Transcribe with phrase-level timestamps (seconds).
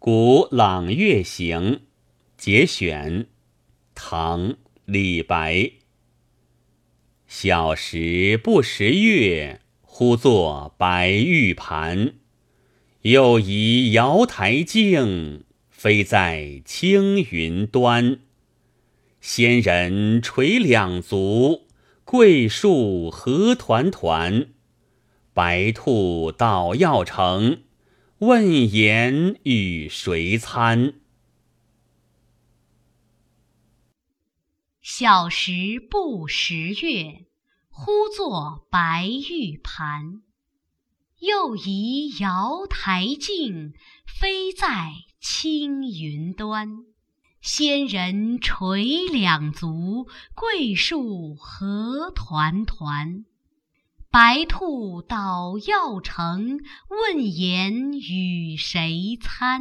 [0.00, 1.80] 古朗月行
[2.36, 3.26] 节选，
[3.96, 4.50] 唐·
[4.84, 5.72] 李白。
[7.26, 12.14] 小时不识月，呼作白玉盘。
[13.02, 18.20] 又疑瑶台镜，飞在青云端。
[19.20, 21.66] 仙人垂两足，
[22.04, 24.50] 桂树何团团。
[25.34, 27.62] 白兔捣药成，
[28.20, 30.94] 问言与谁餐？
[34.82, 35.52] 小时
[35.88, 37.26] 不识月，
[37.70, 40.22] 呼作白玉盘。
[41.20, 46.86] 又疑瑶台镜，飞在青云端。
[47.40, 53.24] 仙人垂两足，桂树何团团。
[54.18, 56.58] 白兔捣药成，
[56.88, 59.60] 问言与谁餐？